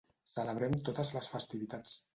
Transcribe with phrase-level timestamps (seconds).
[0.35, 1.99] celebrem totes les festivitats